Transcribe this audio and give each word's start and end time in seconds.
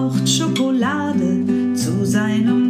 braucht 0.00 0.26
Schokolade 0.26 1.74
zu 1.74 2.06
seinem 2.06 2.69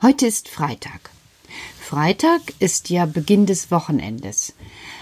Heute 0.00 0.28
ist 0.28 0.48
Freitag. 0.48 1.10
Freitag 1.80 2.40
ist 2.60 2.88
ja 2.88 3.04
Beginn 3.04 3.46
des 3.46 3.72
Wochenendes. 3.72 4.54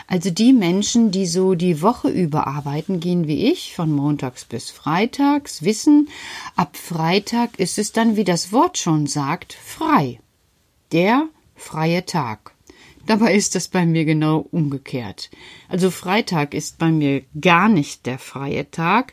Also 0.07 0.31
die 0.31 0.55
Menschen, 0.55 1.11
die 1.11 1.27
so 1.27 1.55
die 1.55 1.83
Woche 1.83 2.09
über 2.09 2.47
arbeiten 2.47 2.99
gehen 2.99 3.29
wie 3.29 3.53
ich, 3.53 3.75
von 3.75 3.93
montags 3.93 4.47
bis 4.47 4.71
freitags, 4.71 5.63
wissen, 5.63 6.09
ab 6.57 6.79
Freitag 6.79 7.59
ist 7.59 7.79
es 7.79 7.93
dann, 7.93 8.17
wie 8.17 8.25
das 8.25 8.53
Wort 8.53 8.79
schon 8.79 9.07
sagt, 9.07 9.53
frei. 9.53 10.19
Der 10.93 11.29
freie 11.55 12.07
Tag. 12.07 12.55
Dabei 13.05 13.35
ist 13.35 13.55
das 13.55 13.69
bei 13.69 13.85
mir 13.85 14.07
genau 14.07 14.47
umgekehrt. 14.51 15.31
Also 15.69 15.91
Freitag 15.91 16.55
ist 16.55 16.79
bei 16.79 16.91
mir 16.91 17.23
gar 17.39 17.69
nicht 17.69 18.07
der 18.07 18.19
freie 18.19 18.71
Tag, 18.71 19.13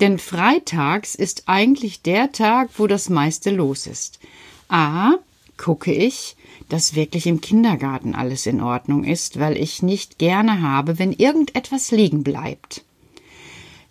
denn 0.00 0.20
Freitags 0.20 1.16
ist 1.16 1.48
eigentlich 1.48 2.02
der 2.02 2.30
Tag, 2.30 2.70
wo 2.76 2.86
das 2.86 3.08
meiste 3.08 3.50
los 3.50 3.88
ist. 3.88 4.20
A, 4.68 5.12
gucke 5.56 5.92
ich, 5.92 6.36
dass 6.68 6.94
wirklich 6.94 7.26
im 7.26 7.40
Kindergarten 7.40 8.14
alles 8.14 8.46
in 8.46 8.60
Ordnung 8.60 9.04
ist, 9.04 9.38
weil 9.38 9.56
ich 9.56 9.82
nicht 9.82 10.18
gerne 10.18 10.62
habe, 10.62 10.98
wenn 10.98 11.12
irgendetwas 11.12 11.90
liegen 11.90 12.22
bleibt. 12.24 12.84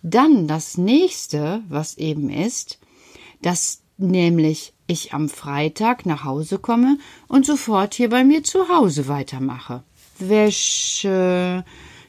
Dann 0.02 0.46
das 0.46 0.78
nächste, 0.78 1.62
was 1.68 1.98
eben 1.98 2.30
ist, 2.30 2.78
dass 3.42 3.80
nämlich 3.98 4.72
ich 4.86 5.14
am 5.14 5.28
Freitag 5.28 6.06
nach 6.06 6.24
Hause 6.24 6.58
komme 6.58 6.98
und 7.28 7.46
sofort 7.46 7.94
hier 7.94 8.10
bei 8.10 8.22
mir 8.22 8.44
zu 8.44 8.68
Hause 8.68 9.08
weitermache. 9.08 9.82
Wäsche, 10.18 11.64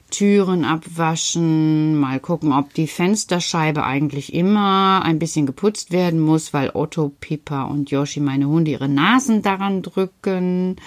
Türen 0.09 0.63
abwaschen, 0.63 2.00
mal 2.00 2.19
gucken, 2.19 2.54
ob 2.54 2.74
die 2.74 2.88
Fensterscheibe 2.88 3.83
eigentlich 3.83 4.33
immer 4.33 5.01
ein 5.04 5.19
bisschen 5.19 5.45
geputzt 5.45 5.92
werden 5.92 6.19
muss, 6.19 6.54
weil 6.54 6.71
Otto, 6.74 7.12
Pippa 7.19 7.63
und 7.63 7.92
Yoshi, 7.92 8.19
meine 8.19 8.48
Hunde, 8.48 8.71
ihre 8.71 8.88
Nasen 8.89 9.42
daran 9.42 9.81
drücken. 9.81 10.77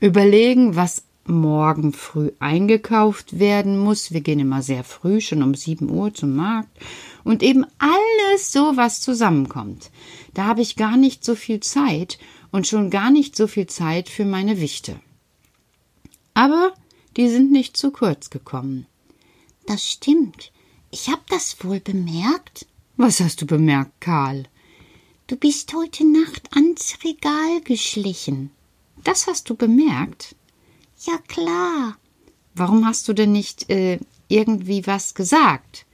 Überlegen, 0.00 0.76
was 0.76 1.02
morgen 1.28 1.92
früh 1.92 2.30
eingekauft 2.38 3.38
werden 3.38 3.78
muss. 3.78 4.12
Wir 4.12 4.20
gehen 4.20 4.38
immer 4.38 4.62
sehr 4.62 4.84
früh, 4.84 5.20
schon 5.20 5.42
um 5.42 5.54
sieben 5.54 5.90
Uhr 5.90 6.14
zum 6.14 6.36
Markt. 6.36 6.70
Und 7.24 7.42
eben 7.42 7.66
alles 7.78 8.52
so, 8.52 8.76
was 8.76 9.00
zusammenkommt. 9.00 9.90
Da 10.34 10.44
habe 10.44 10.60
ich 10.60 10.76
gar 10.76 10.96
nicht 10.96 11.24
so 11.24 11.34
viel 11.34 11.60
Zeit 11.60 12.18
und 12.52 12.66
schon 12.66 12.90
gar 12.90 13.10
nicht 13.10 13.34
so 13.36 13.46
viel 13.46 13.66
Zeit 13.66 14.08
für 14.08 14.24
meine 14.24 14.60
Wichte. 14.60 15.00
Aber 16.34 16.72
die 17.16 17.28
sind 17.28 17.50
nicht 17.50 17.76
zu 17.76 17.90
kurz 17.90 18.30
gekommen. 18.30 18.86
Das 19.66 19.84
stimmt. 19.84 20.52
Ich 20.90 21.08
hab 21.08 21.26
das 21.28 21.56
wohl 21.64 21.80
bemerkt. 21.80 22.66
Was 22.96 23.20
hast 23.20 23.42
du 23.42 23.46
bemerkt, 23.46 24.00
Karl? 24.00 24.44
Du 25.26 25.36
bist 25.36 25.74
heute 25.74 26.04
Nacht 26.04 26.54
ans 26.54 26.98
Regal 27.02 27.60
geschlichen. 27.64 28.50
Das 29.02 29.26
hast 29.26 29.50
du 29.50 29.54
bemerkt? 29.54 30.36
Ja 31.04 31.18
klar. 31.26 31.96
Warum 32.54 32.86
hast 32.86 33.08
du 33.08 33.12
denn 33.12 33.32
nicht 33.32 33.68
äh, 33.68 33.98
irgendwie 34.28 34.86
was 34.86 35.14
gesagt? 35.14 35.84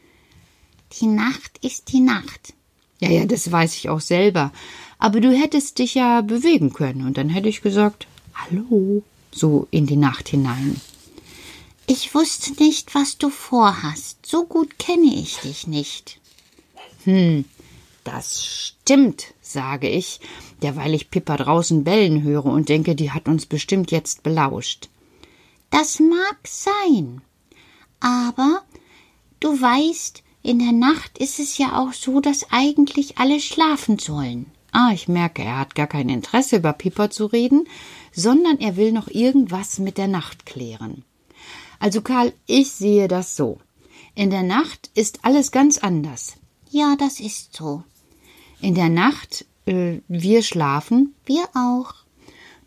Die 1.00 1.06
Nacht 1.06 1.58
ist 1.62 1.92
die 1.92 2.00
Nacht. 2.00 2.52
Ja, 3.00 3.10
ja, 3.10 3.24
das 3.24 3.50
weiß 3.50 3.74
ich 3.76 3.88
auch 3.88 4.00
selber. 4.00 4.52
Aber 4.98 5.20
du 5.20 5.32
hättest 5.32 5.78
dich 5.78 5.94
ja 5.94 6.20
bewegen 6.20 6.72
können 6.72 7.06
und 7.06 7.16
dann 7.16 7.28
hätte 7.28 7.48
ich 7.48 7.62
gesagt, 7.62 8.06
hallo, 8.34 9.02
so 9.32 9.66
in 9.70 9.86
die 9.86 9.96
Nacht 9.96 10.28
hinein. 10.28 10.80
Ich 11.94 12.14
wusste 12.14 12.54
nicht, 12.54 12.94
was 12.94 13.18
du 13.18 13.28
vorhast. 13.28 14.24
So 14.24 14.46
gut 14.46 14.78
kenne 14.78 15.14
ich 15.14 15.36
dich 15.40 15.66
nicht. 15.66 16.18
Hm, 17.04 17.44
das 18.02 18.46
stimmt, 18.46 19.34
sage 19.42 19.90
ich, 19.90 20.18
derweil 20.62 20.94
ich 20.94 21.10
Pippa 21.10 21.36
draußen 21.36 21.84
bellen 21.84 22.22
höre 22.22 22.46
und 22.46 22.70
denke, 22.70 22.94
die 22.94 23.10
hat 23.10 23.28
uns 23.28 23.44
bestimmt 23.44 23.90
jetzt 23.90 24.22
belauscht. 24.22 24.88
Das 25.68 26.00
mag 26.00 26.38
sein. 26.44 27.20
Aber 28.00 28.62
du 29.40 29.50
weißt, 29.50 30.22
in 30.42 30.60
der 30.60 30.72
Nacht 30.72 31.18
ist 31.18 31.38
es 31.38 31.58
ja 31.58 31.78
auch 31.78 31.92
so, 31.92 32.22
dass 32.22 32.50
eigentlich 32.52 33.18
alle 33.18 33.38
schlafen 33.38 33.98
sollen. 33.98 34.46
Ah, 34.70 34.92
ich 34.94 35.08
merke, 35.08 35.42
er 35.42 35.58
hat 35.58 35.74
gar 35.74 35.88
kein 35.88 36.08
Interesse, 36.08 36.56
über 36.56 36.72
Pippa 36.72 37.10
zu 37.10 37.26
reden, 37.26 37.68
sondern 38.12 38.60
er 38.60 38.76
will 38.76 38.92
noch 38.92 39.08
irgendwas 39.08 39.78
mit 39.78 39.98
der 39.98 40.08
Nacht 40.08 40.46
klären. 40.46 41.04
Also 41.82 42.00
Karl, 42.00 42.32
ich 42.46 42.70
sehe 42.70 43.08
das 43.08 43.34
so. 43.34 43.58
In 44.14 44.30
der 44.30 44.44
Nacht 44.44 44.92
ist 44.94 45.24
alles 45.24 45.50
ganz 45.50 45.78
anders. 45.78 46.34
Ja, 46.70 46.94
das 46.96 47.18
ist 47.18 47.56
so. 47.56 47.82
In 48.60 48.76
der 48.76 48.88
Nacht, 48.88 49.46
äh, 49.66 49.98
wir 50.06 50.44
schlafen. 50.44 51.16
Wir 51.26 51.42
auch. 51.56 51.92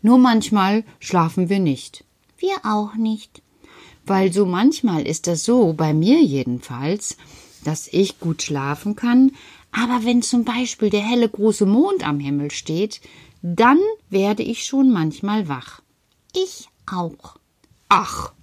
Nur 0.02 0.18
manchmal 0.18 0.84
schlafen 1.00 1.48
wir 1.48 1.60
nicht. 1.60 2.04
Wir 2.36 2.56
auch 2.62 2.94
nicht. 2.96 3.40
Weil 4.04 4.34
so 4.34 4.44
manchmal 4.44 5.06
ist 5.06 5.28
das 5.28 5.44
so, 5.44 5.72
bei 5.72 5.94
mir 5.94 6.22
jedenfalls, 6.22 7.16
dass 7.64 7.88
ich 7.88 8.20
gut 8.20 8.42
schlafen 8.42 8.96
kann, 8.96 9.32
aber 9.72 10.04
wenn 10.04 10.20
zum 10.20 10.44
Beispiel 10.44 10.90
der 10.90 11.00
helle 11.00 11.30
große 11.30 11.64
Mond 11.64 12.06
am 12.06 12.20
Himmel 12.20 12.50
steht, 12.50 13.00
dann 13.40 13.80
werde 14.10 14.42
ich 14.42 14.64
schon 14.64 14.92
manchmal 14.92 15.48
wach. 15.48 15.80
Ich 16.34 16.68
auch. 16.86 17.36
Ach, 17.88 18.34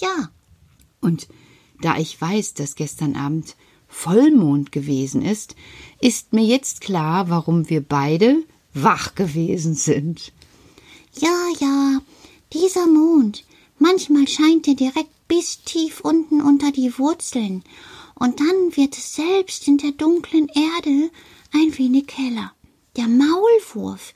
ja. 0.00 0.30
Und 1.00 1.28
da 1.80 1.96
ich 1.98 2.20
weiß, 2.20 2.54
dass 2.54 2.74
gestern 2.74 3.16
Abend 3.16 3.56
Vollmond 3.88 4.70
gewesen 4.72 5.22
ist, 5.22 5.56
ist 6.00 6.32
mir 6.32 6.44
jetzt 6.44 6.80
klar, 6.80 7.28
warum 7.28 7.68
wir 7.68 7.80
beide 7.80 8.42
wach 8.72 9.14
gewesen 9.14 9.74
sind. 9.74 10.32
Ja, 11.14 11.48
ja, 11.58 12.00
dieser 12.52 12.86
Mond. 12.86 13.44
Manchmal 13.78 14.28
scheint 14.28 14.68
er 14.68 14.74
direkt 14.74 15.10
bis 15.26 15.62
tief 15.62 16.00
unten 16.00 16.40
unter 16.40 16.70
die 16.70 16.98
Wurzeln, 16.98 17.64
und 18.14 18.38
dann 18.38 18.76
wird 18.76 18.98
es 18.98 19.14
selbst 19.14 19.66
in 19.66 19.78
der 19.78 19.92
dunklen 19.92 20.48
Erde 20.48 21.10
ein 21.54 21.78
wenig 21.78 22.08
heller. 22.14 22.52
Der 22.96 23.08
Maulwurf, 23.08 24.12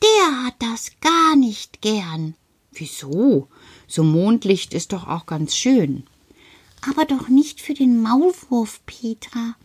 der 0.00 0.44
hat 0.44 0.54
das 0.60 0.92
gar 1.00 1.34
nicht 1.34 1.82
gern. 1.82 2.36
Wieso? 2.70 3.48
So 3.88 4.04
Mondlicht 4.04 4.74
ist 4.74 4.92
doch 4.92 5.08
auch 5.08 5.26
ganz 5.26 5.56
schön. 5.56 6.04
Aber 6.88 7.04
doch 7.04 7.28
nicht 7.28 7.60
für 7.60 7.74
den 7.74 8.00
Maulwurf, 8.02 8.80
Petra. 8.86 9.56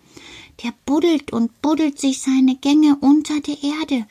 Der 0.64 0.74
buddelt 0.86 1.32
und 1.32 1.62
buddelt 1.62 2.00
sich 2.00 2.22
seine 2.22 2.56
Gänge 2.56 2.98
unter 3.02 3.40
der 3.42 3.58
Erde. 3.62 4.08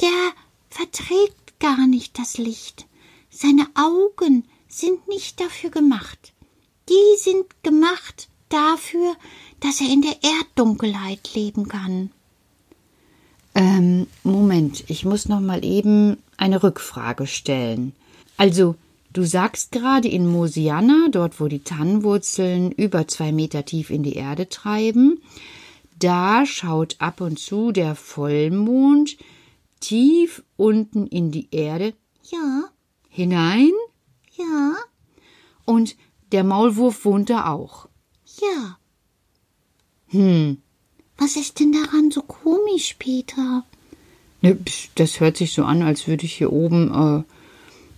Der 0.00 0.32
verträgt 0.70 1.60
gar 1.60 1.86
nicht 1.86 2.18
das 2.18 2.38
Licht. 2.38 2.86
Seine 3.30 3.66
Augen 3.74 4.44
sind 4.68 5.06
nicht 5.08 5.40
dafür 5.40 5.70
gemacht. 5.70 6.32
Die 6.88 7.18
sind 7.18 7.46
gemacht 7.62 8.28
dafür, 8.48 9.14
dass 9.60 9.80
er 9.80 9.92
in 9.92 10.02
der 10.02 10.16
Erddunkelheit 10.22 11.34
leben 11.34 11.68
kann. 11.68 12.10
Ähm, 13.54 14.06
Moment, 14.22 14.84
ich 14.88 15.04
muss 15.04 15.28
noch 15.28 15.40
mal 15.40 15.64
eben 15.64 16.18
eine 16.36 16.62
Rückfrage 16.62 17.26
stellen. 17.26 17.92
Also, 18.36 18.74
du 19.14 19.24
sagst 19.24 19.72
gerade 19.72 20.08
in 20.08 20.26
Mosiana, 20.26 21.08
dort 21.10 21.40
wo 21.40 21.48
die 21.48 21.64
Tannenwurzeln 21.64 22.70
über 22.72 23.08
zwei 23.08 23.32
Meter 23.32 23.64
tief 23.64 23.88
in 23.88 24.02
die 24.02 24.14
Erde 24.14 24.50
treiben, 24.50 25.22
da 25.98 26.44
schaut 26.44 26.96
ab 26.98 27.22
und 27.22 27.38
zu 27.38 27.72
der 27.72 27.94
Vollmond 27.94 29.16
tief 29.80 30.42
unten 30.56 31.06
in 31.06 31.30
die 31.30 31.48
Erde. 31.50 31.94
Ja. 32.30 32.64
Hinein? 33.08 33.72
Ja. 34.36 34.74
Und 35.64 35.96
der 36.32 36.44
Maulwurf 36.44 37.04
wohnt 37.04 37.30
da 37.30 37.46
auch. 37.46 37.88
Ja. 38.40 38.78
Hm. 40.08 40.58
Was 41.16 41.36
ist 41.36 41.60
denn 41.60 41.72
daran 41.72 42.10
so 42.10 42.22
komisch, 42.22 42.96
Peter? 42.98 43.64
Ne, 44.42 44.58
das 44.96 45.20
hört 45.20 45.36
sich 45.36 45.52
so 45.52 45.64
an, 45.64 45.82
als 45.82 46.08
würde 46.08 46.24
ich 46.24 46.34
hier 46.34 46.52
oben 46.52 46.90
äh, 46.90 47.33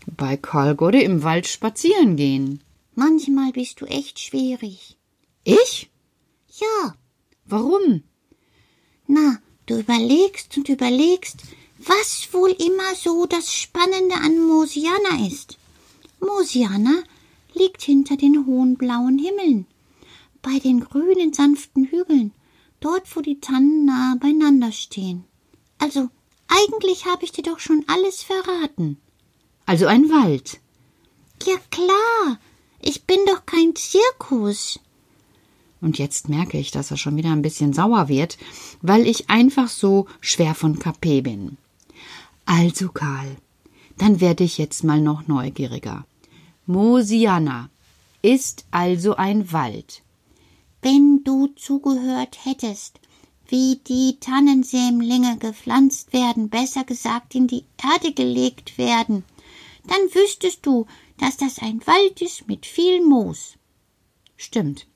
bei 0.06 0.36
Karl 0.36 0.74
Godde 0.74 1.02
im 1.02 1.22
Wald 1.22 1.46
spazieren 1.46 2.16
gehen. 2.16 2.60
Manchmal 2.94 3.52
bist 3.52 3.80
du 3.80 3.86
echt 3.86 4.18
schwierig. 4.18 4.96
Ich? 5.44 5.90
Ja. 6.58 6.94
Warum? 7.44 8.02
Na, 9.06 9.38
du 9.66 9.78
überlegst 9.78 10.56
und 10.56 10.68
überlegst, 10.68 11.36
was 11.78 12.28
wohl 12.32 12.50
immer 12.50 12.94
so 12.94 13.26
das 13.26 13.52
Spannende 13.52 14.16
an 14.16 14.40
Mosiana 14.40 15.26
ist. 15.26 15.58
Mosiana 16.20 17.02
liegt 17.54 17.82
hinter 17.82 18.16
den 18.16 18.46
hohen 18.46 18.76
blauen 18.76 19.18
Himmeln, 19.18 19.66
bei 20.42 20.58
den 20.58 20.80
grünen 20.80 21.32
sanften 21.32 21.84
Hügeln, 21.84 22.32
dort 22.80 23.14
wo 23.14 23.20
die 23.20 23.40
Tannen 23.40 23.84
nahe 23.84 24.16
beieinander 24.16 24.72
stehen. 24.72 25.24
Also, 25.78 26.08
eigentlich 26.48 27.06
habe 27.06 27.24
ich 27.24 27.32
dir 27.32 27.42
doch 27.42 27.58
schon 27.58 27.84
alles 27.86 28.22
verraten. 28.22 28.98
Also 29.66 29.86
ein 29.86 30.08
Wald. 30.08 30.60
Ja 31.44 31.56
klar, 31.70 32.38
ich 32.80 33.04
bin 33.04 33.18
doch 33.26 33.44
kein 33.44 33.74
Zirkus. 33.74 34.78
Und 35.80 35.98
jetzt 35.98 36.28
merke 36.28 36.56
ich, 36.56 36.70
dass 36.70 36.90
er 36.90 36.96
schon 36.96 37.16
wieder 37.16 37.32
ein 37.32 37.42
bisschen 37.42 37.72
sauer 37.72 38.08
wird, 38.08 38.38
weil 38.80 39.06
ich 39.06 39.28
einfach 39.28 39.68
so 39.68 40.06
schwer 40.20 40.54
von 40.54 40.78
Kapé 40.78 41.22
bin. 41.22 41.58
Also, 42.44 42.88
Karl, 42.88 43.36
dann 43.98 44.20
werde 44.20 44.44
ich 44.44 44.56
jetzt 44.56 44.84
mal 44.84 45.00
noch 45.00 45.26
neugieriger. 45.26 46.06
Mosiana 46.66 47.68
ist 48.22 48.66
also 48.70 49.16
ein 49.16 49.52
Wald. 49.52 50.02
Wenn 50.80 51.22
du 51.24 51.48
zugehört 51.56 52.38
hättest, 52.44 53.00
wie 53.48 53.80
die 53.86 54.18
Tannensämlinge 54.20 55.38
gepflanzt 55.38 56.12
werden, 56.12 56.48
besser 56.48 56.84
gesagt 56.84 57.34
in 57.34 57.46
die 57.46 57.64
Erde 57.82 58.12
gelegt 58.12 58.78
werden, 58.78 59.24
dann 59.90 60.14
wüsstest 60.14 60.64
du, 60.66 60.86
dass 61.18 61.36
das 61.36 61.58
ein 61.58 61.86
Wald 61.86 62.20
ist 62.20 62.48
mit 62.48 62.66
viel 62.66 63.04
Moos. 63.04 63.54
Stimmt. 64.36 64.86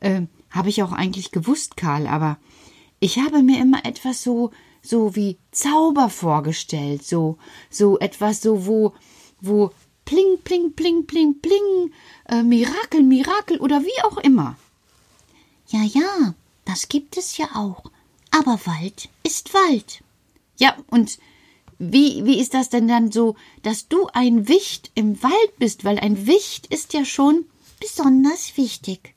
Äh, 0.00 0.22
habe 0.50 0.68
ich 0.68 0.82
auch 0.82 0.92
eigentlich 0.92 1.30
gewusst, 1.30 1.76
Karl, 1.76 2.06
aber 2.06 2.38
ich 3.00 3.18
habe 3.18 3.42
mir 3.42 3.60
immer 3.60 3.84
etwas 3.84 4.22
so, 4.22 4.50
so 4.82 5.14
wie 5.14 5.38
Zauber 5.50 6.08
vorgestellt, 6.08 7.04
so, 7.04 7.38
so 7.70 7.98
etwas 7.98 8.40
so, 8.40 8.66
wo, 8.66 8.94
wo 9.40 9.70
pling, 10.04 10.38
pling, 10.42 10.72
pling, 10.72 11.06
pling, 11.06 11.40
pling, 11.40 11.92
äh, 12.28 12.42
Mirakel, 12.42 13.02
Mirakel 13.02 13.58
oder 13.60 13.82
wie 13.82 14.02
auch 14.04 14.18
immer. 14.18 14.56
Ja, 15.68 15.82
ja, 15.82 16.34
das 16.64 16.88
gibt 16.88 17.16
es 17.16 17.36
ja 17.36 17.48
auch. 17.54 17.84
Aber 18.30 18.58
Wald 18.64 19.08
ist 19.22 19.52
Wald. 19.52 20.02
Ja, 20.56 20.76
und 20.88 21.18
wie, 21.78 22.24
wie 22.24 22.40
ist 22.40 22.54
das 22.54 22.68
denn 22.68 22.88
dann 22.88 23.12
so, 23.12 23.36
dass 23.62 23.88
du 23.88 24.08
ein 24.12 24.48
Wicht 24.48 24.90
im 24.94 25.22
Wald 25.22 25.58
bist? 25.58 25.84
Weil 25.84 25.98
ein 25.98 26.26
Wicht 26.26 26.66
ist 26.66 26.92
ja 26.92 27.04
schon 27.04 27.46
besonders 27.80 28.56
wichtig. 28.56 29.14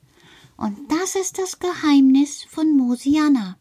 Und 0.56 0.78
das 0.90 1.16
ist 1.16 1.38
das 1.38 1.58
Geheimnis 1.58 2.44
von 2.48 2.76
Mosiana. 2.76 3.56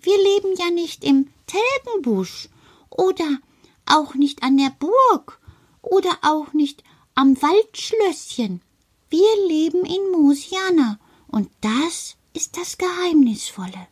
Wir 0.00 0.16
leben 0.16 0.54
ja 0.58 0.70
nicht 0.70 1.04
im 1.04 1.28
Telgenbusch 1.46 2.48
oder 2.90 3.38
auch 3.86 4.14
nicht 4.14 4.42
an 4.42 4.56
der 4.56 4.70
Burg 4.70 5.40
oder 5.82 6.18
auch 6.22 6.52
nicht 6.52 6.82
am 7.14 7.40
Waldschlösschen. 7.40 8.62
Wir 9.10 9.48
leben 9.48 9.84
in 9.84 10.12
Mosiana 10.12 10.98
und 11.28 11.50
das 11.60 12.16
ist 12.32 12.56
das 12.56 12.78
Geheimnisvolle. 12.78 13.88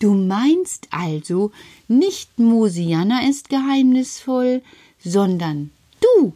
Du 0.00 0.14
meinst 0.14 0.88
also, 0.90 1.52
nicht 1.86 2.38
Mosiana 2.38 3.28
ist 3.28 3.50
geheimnisvoll, 3.50 4.62
sondern 4.98 5.70
du. 6.00 6.32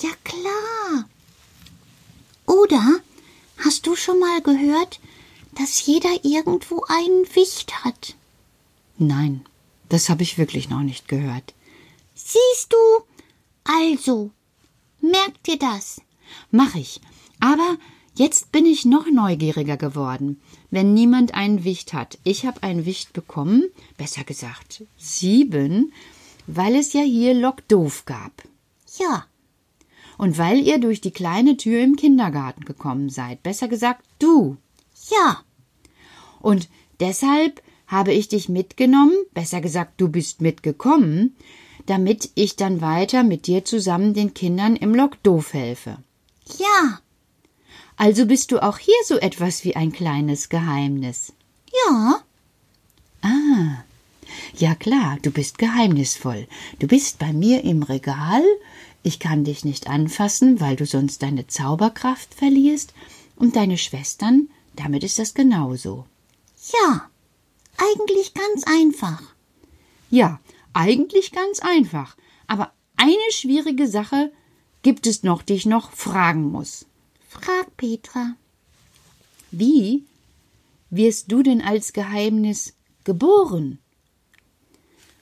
Ja 0.00 0.10
klar. 0.24 1.08
Oder 2.46 3.00
hast 3.58 3.86
du 3.86 3.94
schon 3.94 4.18
mal 4.18 4.42
gehört, 4.42 4.98
dass 5.54 5.86
jeder 5.86 6.24
irgendwo 6.24 6.84
einen 6.88 7.24
Wicht 7.36 7.84
hat? 7.84 8.16
Nein, 8.98 9.46
das 9.88 10.08
habe 10.08 10.24
ich 10.24 10.36
wirklich 10.36 10.68
noch 10.68 10.82
nicht 10.82 11.06
gehört. 11.06 11.54
Siehst 12.16 12.72
du? 12.72 13.04
Also, 13.62 14.32
merk 15.00 15.40
dir 15.44 15.58
das. 15.58 16.00
Mach 16.50 16.74
ich. 16.74 17.00
Aber 17.38 17.78
Jetzt 18.16 18.52
bin 18.52 18.64
ich 18.64 18.84
noch 18.84 19.06
neugieriger 19.10 19.76
geworden, 19.76 20.40
wenn 20.74 20.92
niemand 20.92 21.34
einen 21.34 21.62
Wicht 21.62 21.92
hat. 21.92 22.18
Ich 22.24 22.44
habe 22.44 22.64
einen 22.64 22.84
Wicht 22.84 23.12
bekommen, 23.12 23.62
besser 23.96 24.24
gesagt 24.24 24.82
sieben, 24.96 25.92
weil 26.48 26.74
es 26.74 26.92
ja 26.92 27.02
hier 27.02 27.32
Lockdoof 27.32 28.06
gab. 28.06 28.32
Ja. 28.98 29.24
Und 30.18 30.36
weil 30.36 30.58
ihr 30.58 30.78
durch 30.78 31.00
die 31.00 31.12
kleine 31.12 31.56
Tür 31.56 31.80
im 31.80 31.94
Kindergarten 31.94 32.64
gekommen 32.64 33.08
seid, 33.08 33.44
besser 33.44 33.68
gesagt 33.68 34.04
du. 34.18 34.56
Ja. 35.10 35.44
Und 36.40 36.68
deshalb 36.98 37.62
habe 37.86 38.12
ich 38.12 38.26
dich 38.26 38.48
mitgenommen, 38.48 39.14
besser 39.32 39.60
gesagt 39.60 40.00
du 40.00 40.08
bist 40.08 40.40
mitgekommen, 40.40 41.36
damit 41.86 42.30
ich 42.34 42.56
dann 42.56 42.80
weiter 42.80 43.22
mit 43.22 43.46
dir 43.46 43.64
zusammen 43.64 44.12
den 44.12 44.34
Kindern 44.34 44.74
im 44.74 44.92
Lockdoof 44.92 45.52
helfe. 45.52 45.98
Ja. 46.58 46.98
Also 47.96 48.26
bist 48.26 48.50
du 48.50 48.62
auch 48.62 48.78
hier 48.78 48.94
so 49.04 49.18
etwas 49.18 49.64
wie 49.64 49.76
ein 49.76 49.92
kleines 49.92 50.48
Geheimnis. 50.48 51.32
Ja. 51.88 52.22
Ah. 53.22 53.84
Ja 54.56 54.74
klar, 54.74 55.18
du 55.22 55.30
bist 55.30 55.58
geheimnisvoll. 55.58 56.46
Du 56.78 56.86
bist 56.86 57.18
bei 57.18 57.32
mir 57.32 57.64
im 57.64 57.82
Regal. 57.82 58.42
Ich 59.02 59.18
kann 59.18 59.44
dich 59.44 59.64
nicht 59.64 59.88
anfassen, 59.88 60.60
weil 60.60 60.76
du 60.76 60.86
sonst 60.86 61.22
deine 61.22 61.46
Zauberkraft 61.46 62.34
verlierst. 62.34 62.94
Und 63.36 63.56
deine 63.56 63.78
Schwestern, 63.78 64.48
damit 64.76 65.04
ist 65.04 65.18
das 65.18 65.34
genauso. 65.34 66.06
Ja. 66.72 67.08
Eigentlich 67.76 68.34
ganz 68.34 68.64
einfach. 68.64 69.22
Ja, 70.10 70.40
eigentlich 70.72 71.32
ganz 71.32 71.58
einfach. 71.60 72.16
Aber 72.46 72.72
eine 72.96 73.16
schwierige 73.30 73.88
Sache 73.88 74.32
gibt 74.82 75.06
es 75.06 75.22
noch, 75.22 75.42
die 75.42 75.54
ich 75.54 75.66
noch 75.66 75.90
fragen 75.90 76.52
muss. 76.52 76.86
Frag 77.40 77.76
Petra. 77.76 78.36
Wie 79.50 80.04
wirst 80.90 81.30
du 81.30 81.42
denn 81.42 81.60
als 81.60 81.92
Geheimnis 81.92 82.74
geboren? 83.02 83.78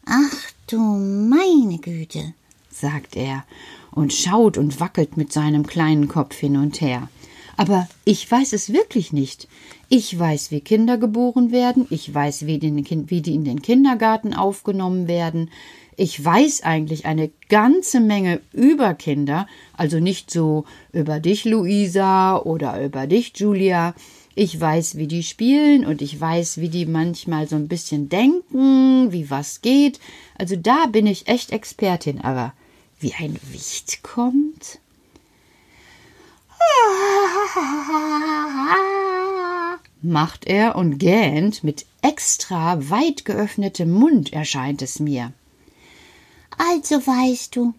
Ach 0.04 0.52
du 0.66 0.78
meine 0.78 1.78
Güte, 1.78 2.34
sagt 2.70 3.16
er 3.16 3.44
und 3.90 4.12
schaut 4.12 4.58
und 4.58 4.78
wackelt 4.78 5.16
mit 5.16 5.32
seinem 5.32 5.66
kleinen 5.66 6.08
Kopf 6.08 6.36
hin 6.36 6.56
und 6.56 6.80
her. 6.80 7.08
Aber 7.56 7.88
ich 8.04 8.30
weiß 8.30 8.52
es 8.52 8.72
wirklich 8.72 9.12
nicht. 9.12 9.48
Ich 9.88 10.18
weiß, 10.18 10.50
wie 10.50 10.60
Kinder 10.60 10.98
geboren 10.98 11.50
werden, 11.50 11.86
ich 11.90 12.12
weiß, 12.12 12.46
wie 12.46 12.58
die, 12.58 12.72
wie 13.10 13.20
die 13.20 13.34
in 13.34 13.44
den 13.44 13.62
Kindergarten 13.62 14.34
aufgenommen 14.34 15.08
werden, 15.08 15.50
ich 15.96 16.22
weiß 16.22 16.62
eigentlich 16.62 17.06
eine 17.06 17.30
ganze 17.48 18.00
Menge 18.00 18.40
über 18.52 18.94
Kinder, 18.94 19.46
also 19.76 20.00
nicht 20.00 20.30
so 20.30 20.64
über 20.92 21.20
dich, 21.20 21.44
Luisa, 21.44 22.38
oder 22.38 22.82
über 22.82 23.06
dich, 23.06 23.32
Julia. 23.36 23.94
Ich 24.34 24.58
weiß, 24.58 24.96
wie 24.96 25.06
die 25.06 25.22
spielen 25.22 25.84
und 25.84 26.00
ich 26.00 26.18
weiß, 26.18 26.58
wie 26.58 26.70
die 26.70 26.86
manchmal 26.86 27.46
so 27.46 27.56
ein 27.56 27.68
bisschen 27.68 28.08
denken, 28.08 29.12
wie 29.12 29.28
was 29.28 29.60
geht. 29.60 30.00
Also 30.38 30.56
da 30.56 30.86
bin 30.86 31.06
ich 31.06 31.28
echt 31.28 31.52
Expertin, 31.52 32.20
aber 32.22 32.54
wie 32.98 33.12
ein 33.14 33.38
Wicht 33.50 34.02
kommt? 34.02 34.78
macht 40.02 40.46
er 40.46 40.76
und 40.76 40.98
gähnt 40.98 41.62
mit 41.62 41.86
extra 42.02 42.90
weit 42.90 43.24
geöffnetem 43.24 43.90
Mund 43.90 44.32
erscheint 44.32 44.82
es 44.82 44.98
mir. 44.98 45.32
Also 46.58 47.06
weißt 47.06 47.56
du, 47.56 47.74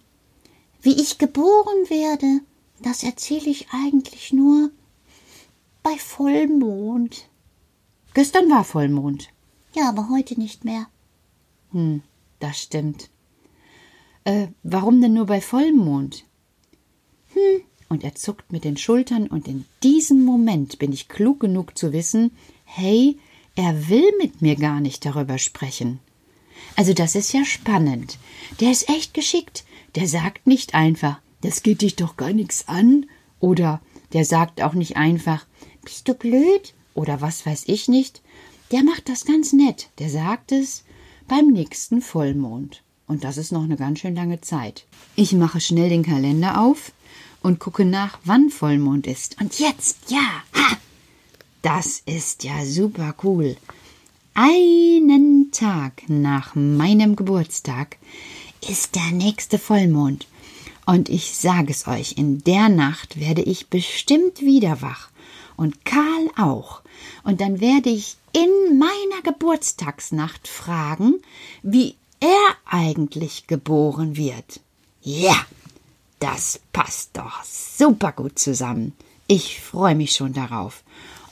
wie 0.82 1.00
ich 1.02 1.18
geboren 1.18 1.90
werde, 1.90 2.42
das 2.82 3.04
erzähle 3.04 3.50
ich 3.50 3.68
eigentlich 3.72 4.34
nur 4.34 4.72
bei 5.82 5.96
Vollmond. 5.98 7.30
Gestern 8.14 8.50
war 8.50 8.64
Vollmond. 8.64 9.30
Ja, 9.74 9.90
aber 9.90 10.10
heute 10.10 10.40
nicht 10.40 10.66
mehr. 10.66 10.88
Hm, 11.72 12.04
das 12.40 12.60
stimmt. 12.62 13.10
Äh, 14.24 14.48
warum 14.64 15.02
denn 15.02 15.14
nur 15.14 15.26
bei 15.26 15.42
Vollmond? 15.42 16.26
Hm, 17.34 17.62
und 17.90 18.04
er 18.04 18.16
zuckt 18.16 18.52
mit 18.52 18.64
den 18.64 18.78
Schultern, 18.78 19.28
und 19.28 19.48
in 19.48 19.66
diesem 19.84 20.24
Moment 20.24 20.80
bin 20.80 20.92
ich 20.92 21.10
klug 21.10 21.40
genug 21.40 21.78
zu 21.78 21.94
wissen, 21.94 22.32
hey, 22.66 23.20
er 23.56 23.90
will 23.90 24.10
mit 24.20 24.42
mir 24.42 24.56
gar 24.56 24.80
nicht 24.80 25.06
darüber 25.06 25.38
sprechen. 25.38 26.00
Also 26.76 26.94
das 26.94 27.16
ist 27.16 27.34
ja 27.34 27.46
spannend. 27.46 28.18
Der 28.60 28.72
ist 28.72 28.90
echt 28.90 29.14
geschickt. 29.14 29.64
Der 29.96 30.08
sagt 30.08 30.48
nicht 30.48 30.74
einfach, 30.74 31.20
das 31.42 31.64
geht 31.64 31.82
dich 31.82 31.96
doch 31.96 32.18
gar 32.18 32.34
nichts 32.34 32.68
an. 32.68 33.06
Oder 33.40 33.82
der 34.14 34.26
sagt 34.26 34.62
auch 34.62 34.74
nicht 34.74 34.98
einfach, 34.98 35.46
bist 35.84 36.08
du 36.08 36.14
blöd? 36.14 36.74
Oder 36.94 37.22
was 37.22 37.46
weiß 37.46 37.64
ich 37.68 37.88
nicht. 37.88 38.22
Der 38.72 38.84
macht 38.84 39.10
das 39.10 39.26
ganz 39.26 39.54
nett. 39.54 39.90
Der 40.00 40.10
sagt 40.10 40.52
es 40.52 40.84
beim 41.28 41.48
nächsten 41.48 42.02
Vollmond. 42.02 42.82
Und 43.08 43.24
das 43.24 43.38
ist 43.38 43.52
noch 43.52 43.64
eine 43.64 43.78
ganz 43.78 44.00
schön 44.00 44.16
lange 44.16 44.42
Zeit. 44.42 44.86
Ich 45.16 45.34
mache 45.34 45.60
schnell 45.60 45.90
den 45.90 46.04
Kalender 46.04 46.62
auf 46.62 46.92
und 47.42 47.60
gucke 47.60 47.86
nach, 47.86 48.20
wann 48.24 48.50
Vollmond 48.50 49.06
ist. 49.06 49.40
Und 49.42 49.60
jetzt, 49.60 50.10
ja, 50.10 50.44
ha! 50.56 50.78
Das 51.62 52.02
ist 52.06 52.44
ja 52.44 52.66
super 52.66 53.16
cool. 53.24 53.58
Einen 54.36 55.52
Tag 55.52 56.02
nach 56.08 56.56
meinem 56.56 57.16
Geburtstag 57.16 57.98
ist 58.68 58.96
der 58.96 59.12
nächste 59.12 59.60
Vollmond. 59.60 60.26
Und 60.88 61.08
ich 61.08 61.38
sage 61.38 61.72
es 61.72 61.86
euch, 61.86 62.14
in 62.18 62.44
der 62.44 62.68
Nacht 62.70 63.20
werde 63.20 63.44
ich 63.44 63.68
bestimmt 63.68 64.42
wieder 64.42 64.82
wach. 64.82 65.10
Und 65.56 65.86
Karl 65.86 66.32
auch. 66.36 66.82
Und 67.24 67.42
dann 67.42 67.62
werde 67.62 67.92
ich 67.92 68.18
in 68.32 68.80
meiner 68.80 69.22
Geburtstagsnacht 69.24 70.48
fragen, 70.48 71.22
wie 71.62 71.94
er 72.20 72.56
eigentlich 72.66 73.46
geboren 73.46 74.18
wird. 74.18 74.62
Ja, 75.04 75.46
das 76.20 76.60
passt 76.72 77.12
doch 77.14 77.44
super 77.44 78.12
gut 78.12 78.40
zusammen. 78.40 78.94
Ich 79.28 79.62
freue 79.62 79.94
mich 79.94 80.14
schon 80.14 80.34
darauf 80.34 80.84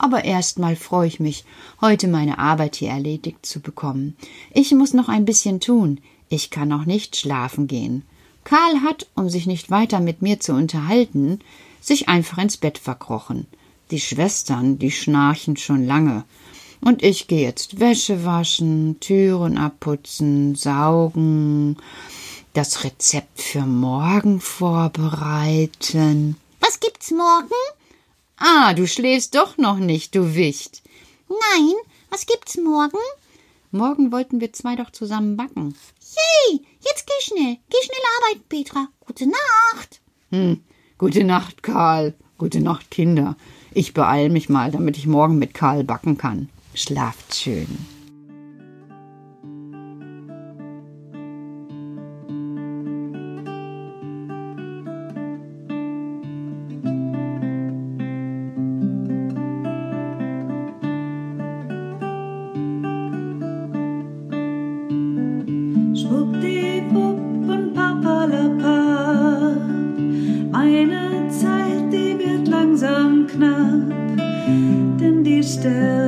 aber 0.02 0.24
erstmal 0.24 0.74
freue 0.74 1.06
ich 1.06 1.20
mich, 1.20 1.44
heute 1.80 2.08
meine 2.08 2.38
Arbeit 2.38 2.76
hier 2.76 2.90
erledigt 2.90 3.46
zu 3.46 3.60
bekommen. 3.60 4.16
Ich 4.52 4.72
muss 4.72 4.94
noch 4.94 5.08
ein 5.08 5.24
bisschen 5.24 5.60
tun. 5.60 6.00
Ich 6.28 6.50
kann 6.50 6.68
noch 6.68 6.86
nicht 6.86 7.16
schlafen 7.16 7.68
gehen. 7.68 8.02
Karl 8.42 8.82
hat, 8.82 9.06
um 9.14 9.28
sich 9.28 9.46
nicht 9.46 9.70
weiter 9.70 10.00
mit 10.00 10.20
mir 10.20 10.40
zu 10.40 10.54
unterhalten, 10.54 11.38
sich 11.80 12.08
einfach 12.08 12.38
ins 12.38 12.56
Bett 12.56 12.78
verkrochen. 12.78 13.46
Die 13.92 14.00
Schwestern, 14.00 14.78
die 14.78 14.90
schnarchen 14.90 15.56
schon 15.56 15.86
lange. 15.86 16.24
Und 16.80 17.04
ich 17.04 17.28
gehe 17.28 17.42
jetzt 17.42 17.78
Wäsche 17.78 18.24
waschen, 18.24 18.98
Türen 18.98 19.56
abputzen, 19.56 20.56
saugen, 20.56 21.76
das 22.54 22.82
Rezept 22.82 23.40
für 23.40 23.66
morgen 23.66 24.40
vorbereiten. 24.40 26.36
Was 26.58 26.80
gibt's 26.80 27.12
morgen? 27.12 27.54
Ah, 28.36 28.74
du 28.74 28.86
schläfst 28.86 29.34
doch 29.34 29.58
noch 29.58 29.78
nicht, 29.78 30.14
du 30.14 30.34
Wicht. 30.34 30.82
Nein, 31.28 31.74
was 32.10 32.26
gibt's 32.26 32.56
morgen? 32.56 32.98
Morgen 33.70 34.12
wollten 34.12 34.40
wir 34.40 34.52
zwei 34.52 34.76
doch 34.76 34.90
zusammen 34.90 35.36
backen. 35.36 35.74
Yay, 36.14 36.60
jetzt 36.80 37.06
geh 37.06 37.22
schnell. 37.22 37.56
Geh 37.70 37.76
schnell 37.82 38.02
arbeiten, 38.18 38.48
Petra. 38.48 38.88
Gute 39.06 39.26
Nacht. 39.26 40.00
Hm, 40.30 40.62
gute 40.98 41.24
Nacht, 41.24 41.62
Karl. 41.62 42.14
Gute 42.36 42.60
Nacht, 42.60 42.90
Kinder. 42.90 43.36
Ich 43.72 43.94
beeil 43.94 44.28
mich 44.28 44.48
mal, 44.48 44.70
damit 44.70 44.98
ich 44.98 45.06
morgen 45.06 45.38
mit 45.38 45.54
Karl 45.54 45.84
backen 45.84 46.18
kann. 46.18 46.48
Schlaft 46.74 47.34
schön. 47.34 47.86
Knapp, 73.26 74.18
denn 74.98 75.24
die 75.24 75.42
Sterne 75.42 76.01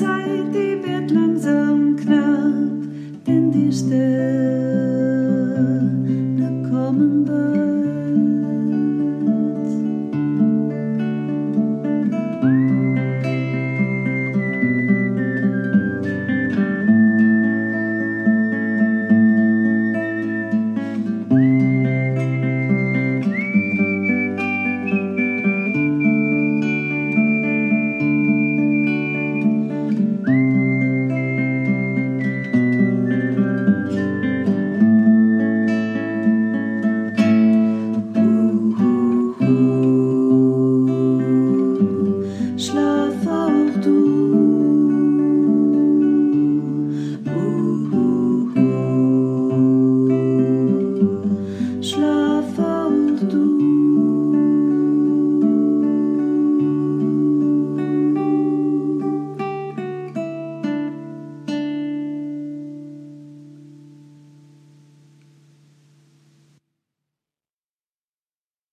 desire. 0.00 0.39